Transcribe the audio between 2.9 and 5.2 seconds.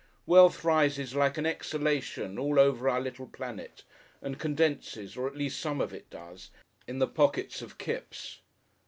little planet, and condenses,